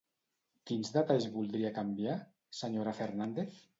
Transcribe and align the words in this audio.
Quins 0.69 0.89
detalls 0.95 1.27
voldria 1.37 1.71
canviar, 1.75 2.17
senyora 2.61 2.95
Fernández? 3.03 3.61